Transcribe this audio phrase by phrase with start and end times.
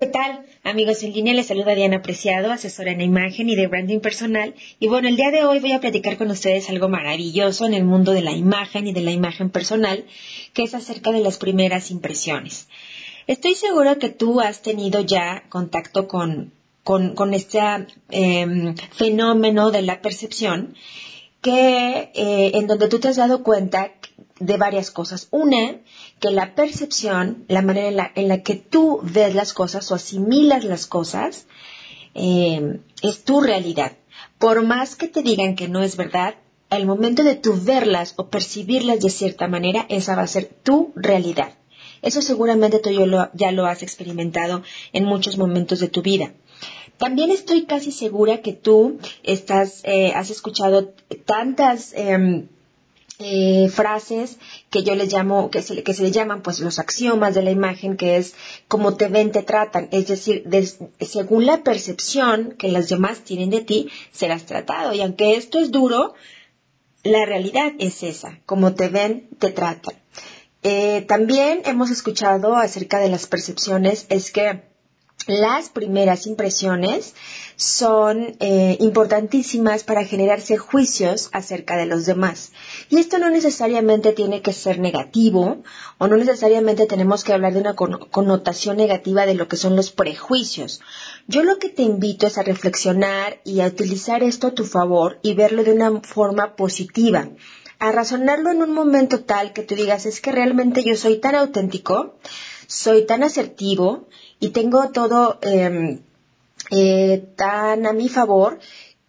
[0.00, 0.46] ¿Qué tal?
[0.64, 4.54] Amigos en línea, les saluda Diana Preciado, asesora en imagen y de branding personal.
[4.78, 7.84] Y bueno, el día de hoy voy a platicar con ustedes algo maravilloso en el
[7.84, 10.06] mundo de la imagen y de la imagen personal,
[10.54, 12.66] que es acerca de las primeras impresiones.
[13.26, 17.58] Estoy segura que tú has tenido ya contacto con, con, este
[18.08, 20.76] em, fenómeno de la percepción,
[21.42, 23.92] que eh, en donde tú te has dado cuenta
[24.40, 25.28] de varias cosas.
[25.30, 25.76] Una,
[26.18, 30.86] que la percepción, la manera en la, que tú ves las cosas o asimilas las
[30.86, 31.46] cosas,
[32.14, 33.92] eh, es tu realidad.
[34.38, 36.34] Por más que te digan que no es verdad,
[36.70, 40.92] al momento de tú verlas o percibirlas de cierta manera, esa va a ser tu
[40.96, 41.54] realidad.
[42.02, 42.90] Eso seguramente tú
[43.34, 46.32] ya lo has experimentado en muchos momentos de tu vida.
[46.96, 50.92] También estoy casi segura que tú estás, eh, has escuchado
[51.24, 52.48] tantas em,
[53.20, 54.38] eh, frases
[54.70, 57.50] que yo les llamo, que se, que se le llaman pues los axiomas de la
[57.50, 58.34] imagen, que es
[58.66, 59.88] como te ven, te tratan.
[59.92, 60.44] Es decir,
[61.00, 64.94] según la percepción que las demás tienen de ti, serás tratado.
[64.94, 66.14] Y aunque esto es duro,
[67.02, 69.94] la realidad es esa, como te ven, te tratan.
[70.62, 74.69] Eh, también hemos escuchado acerca de las percepciones, es que
[75.26, 77.14] las primeras impresiones
[77.56, 82.52] son eh, importantísimas para generarse juicios acerca de los demás.
[82.88, 85.62] Y esto no necesariamente tiene que ser negativo
[85.98, 89.90] o no necesariamente tenemos que hablar de una connotación negativa de lo que son los
[89.90, 90.80] prejuicios.
[91.26, 95.18] Yo lo que te invito es a reflexionar y a utilizar esto a tu favor
[95.22, 97.28] y verlo de una forma positiva
[97.80, 101.34] a razonarlo en un momento tal que tú digas, es que realmente yo soy tan
[101.34, 102.14] auténtico,
[102.66, 104.06] soy tan asertivo
[104.40, 106.00] y tengo todo em,
[106.70, 108.58] eh, tan a mi favor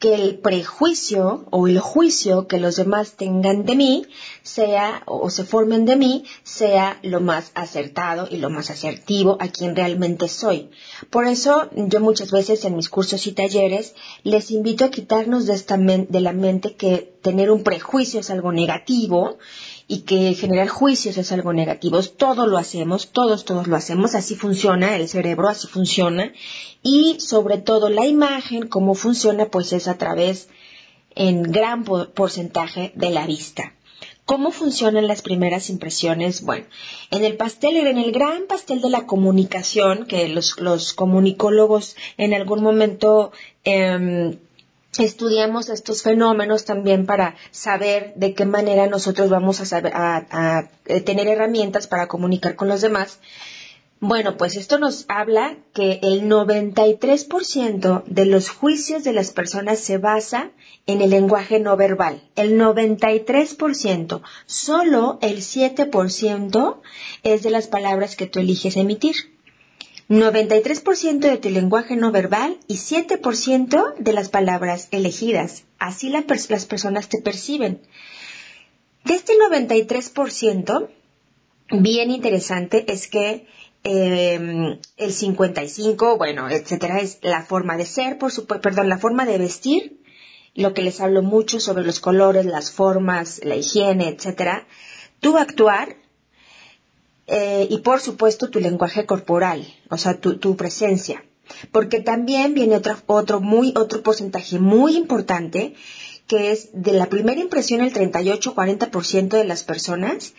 [0.00, 4.06] que el prejuicio o el juicio que los demás tengan de mí
[4.42, 9.48] sea o se formen de mí sea lo más acertado y lo más asertivo a
[9.48, 10.70] quien realmente soy.
[11.10, 16.06] Por eso yo muchas veces en mis cursos y talleres les invito a quitarnos de,
[16.08, 19.36] de la mente que tener un prejuicio es algo negativo
[19.90, 22.00] y que generar juicios es algo negativo.
[22.00, 26.32] Todo lo hacemos, todos, todos lo hacemos, así funciona el cerebro, así funciona.
[26.80, 30.48] Y sobre todo la imagen, cómo funciona, pues es a través
[31.16, 33.74] en gran porcentaje de la vista.
[34.26, 36.42] ¿Cómo funcionan las primeras impresiones?
[36.42, 36.66] Bueno,
[37.10, 40.54] en el pastel, en el gran pastel de la comunicación, que los,
[40.94, 43.32] comunicólogos en algún momento
[43.64, 44.38] em,
[45.04, 51.28] estudiamos estos fenómenos también para saber de qué manera nosotros vamos a, a, eh, tener
[51.28, 53.18] herramientas para comunicar con los demás.
[54.02, 59.98] Bueno, pues esto nos habla que el 93% de los juicios de las personas se
[59.98, 60.52] basa
[60.86, 62.22] en el lenguaje no verbal.
[62.34, 66.80] El 93%, solo el 7%
[67.22, 69.16] es de las palabras que tú eliges emitir.
[70.10, 75.62] 93% de tu lenguaje no verbal y 7% de las palabras elegidas.
[75.78, 77.80] Así las personas te perciben.
[79.04, 80.88] De este 93%,
[81.70, 83.46] bien interesante es que
[83.84, 89.24] em, el 55, bueno, etcétera, es la forma de ser, por supuesto, perdón, la forma
[89.24, 90.02] de vestir,
[90.56, 94.66] lo que les hablo mucho sobre los colores, las formas, la higiene, etcétera.
[95.20, 95.96] Tu actuar,
[97.32, 101.24] eh, y por supuesto tu lenguaje corporal, o sea, tu, presencia.
[101.70, 105.74] Porque también viene otro, otro, muy, otro porcentaje muy importante
[106.26, 110.34] que es de la primera impresión el 38-40% de las personas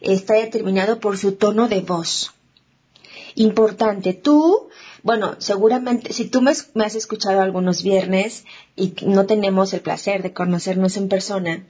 [0.00, 2.32] está determinado por su tono de voz.
[3.34, 4.68] Importante, tú,
[5.02, 8.44] bueno, seguramente, si tú me, me, has escuchado algunos viernes
[8.76, 11.66] y no tenemos el placer de conocernos en persona,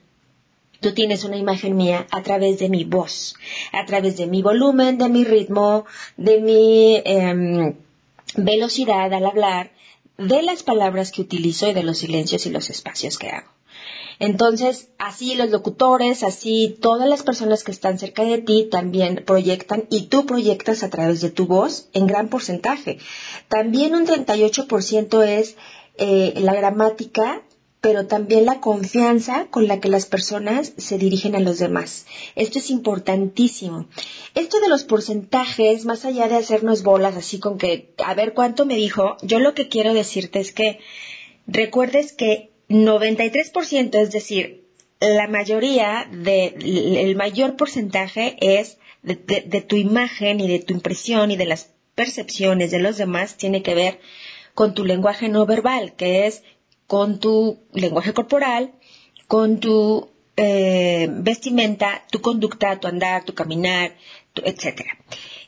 [0.85, 3.33] Tú tienes una imagen mía a través de mi voz,
[3.71, 7.73] a través de mi volumen, de mi ritmo, de mi em,
[8.35, 9.71] velocidad al hablar,
[10.19, 13.49] de las palabras que utilizo y de los silencios y los espacios que hago.
[14.19, 19.85] Entonces, así los locutores, así todas las personas que están cerca de ti también proyectan
[19.89, 22.99] y tú proyectas a través de tu voz en gran porcentaje.
[23.47, 25.55] También un 38% es
[25.97, 27.41] eh, la gramática
[27.85, 32.07] pero también la confianza con la que las personas se dirigen a los demás.
[32.35, 33.85] Esto es importantísimo.
[34.33, 38.65] Esto de los porcentajes, más allá de hacernos bolas así con que, a ver cuánto
[38.65, 40.79] me dijo, yo lo que quiero decirte es que
[41.45, 44.65] recuerdes que 93%, es decir,
[44.99, 46.55] la mayoría de,
[47.03, 52.71] el mayor porcentaje es de tu imagen y de tu impresión y de las percepciones
[52.71, 53.99] de los demás tiene que ver
[54.55, 56.41] con tu lenguaje no verbal, que es
[56.87, 58.73] con tu lenguaje corporal,
[59.27, 63.95] con tu eh, vestimenta, tu conducta, tu andar, tu caminar,
[64.43, 64.81] etc.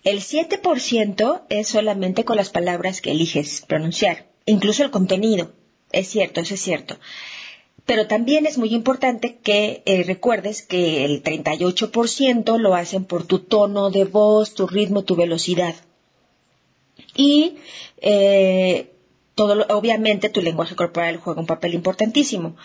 [0.04, 5.52] El 7% es solamente con las palabras que eliges pronunciar, incluso el contenido.
[5.92, 6.98] Es cierto, eso es cierto.
[7.86, 13.40] Pero también es muy importante que eh, recuerdes que el 38% lo hacen por tu
[13.40, 15.76] tono de voz, tu ritmo, tu velocidad.
[17.16, 17.56] Y
[18.02, 18.92] eh,
[19.38, 22.56] todo, obviamente tu lenguaje corporal juega un papel importantísimo.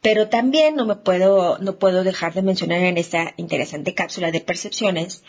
[0.00, 4.40] Pero también no me puedo, no puedo dejar de mencionar en esta interesante cápsula de
[4.40, 5.22] percepciones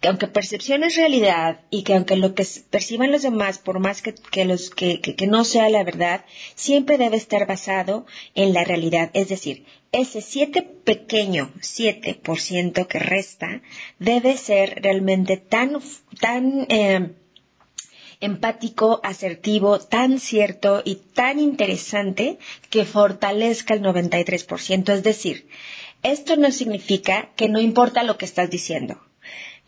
[0.00, 4.02] que aunque percepción es realidad y que aunque lo que perciban los demás, por más
[4.02, 6.24] que, los, que, que no sea la verdad,
[6.54, 9.10] siempre debe estar basado en la realidad.
[9.12, 13.62] Es decir, ese 7 pequeño 7% que resta
[13.98, 15.80] debe ser realmente tan,
[16.20, 17.12] tan eh,
[18.20, 22.38] empático, asertivo, tan cierto y tan interesante
[22.70, 24.92] que fortalezca el 93%.
[24.92, 25.48] Es decir,
[26.02, 29.00] esto no significa que no importa lo que estás diciendo.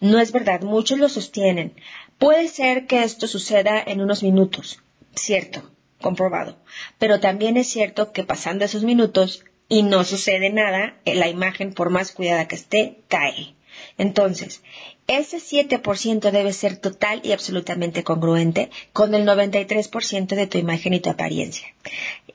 [0.00, 1.74] No es verdad, muchos lo sostienen.
[2.18, 4.80] Puede ser que esto suceda en unos minutos,
[5.14, 5.70] cierto,
[6.00, 6.56] comprobado.
[6.98, 11.90] Pero también es cierto que pasando esos minutos y no sucede nada, la imagen, por
[11.90, 13.54] más cuidada que esté, cae.
[13.96, 14.62] Entonces,
[15.06, 21.00] ese 7% debe ser total y absolutamente congruente con el 93% de tu imagen y
[21.00, 21.66] tu apariencia.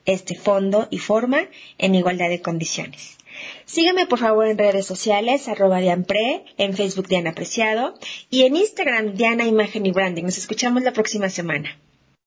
[0.06, 1.48] Este fondo y forma
[1.78, 3.18] en igualdad de condiciones.
[3.66, 7.94] Sígueme por favor en redes sociales, arroba Dianpre, en Facebook Diana Apreciado
[8.30, 10.24] y en Instagram Diana Imagen y Branding.
[10.24, 11.78] Nos escuchamos la próxima semana.